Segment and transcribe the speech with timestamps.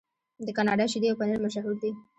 [0.45, 1.91] د کاناډا شیدې او پنیر مشهور دي.